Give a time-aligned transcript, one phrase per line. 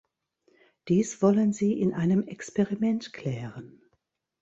[0.87, 3.83] Dies wollen sie in einem Experiment klären.